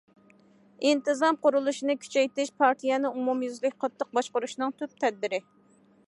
ئىنتىزام 0.91 1.35
قۇرۇلۇشىنى 1.43 1.95
كۈچەيتىش 2.05 2.51
پارتىيەنى 2.63 3.11
ئومۇميۈزلۈك 3.17 3.75
قاتتىق 3.83 4.09
باشقۇرۇشنىڭ 4.19 4.73
تۈپ 4.81 4.97
تەدبىرى. 5.05 5.41